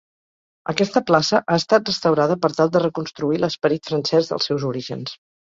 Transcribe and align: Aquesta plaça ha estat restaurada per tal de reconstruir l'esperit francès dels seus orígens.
Aquesta 0.71 1.01
plaça 1.09 1.41
ha 1.41 1.57
estat 1.63 1.91
restaurada 1.91 2.39
per 2.47 2.51
tal 2.61 2.73
de 2.77 2.83
reconstruir 2.85 3.43
l'esperit 3.45 3.93
francès 3.93 4.33
dels 4.33 4.51
seus 4.53 4.69
orígens. 4.73 5.17